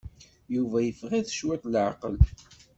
Yuba 0.55 0.77
yeffeɣ-it 0.81 1.33
cwiṭ 1.37 1.63
leɛqel. 1.73 2.15